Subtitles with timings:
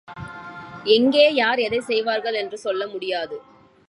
[0.85, 3.37] எங்கே யார் எதைச் செய்வார்கள் என்று சொல்ல முடியாது.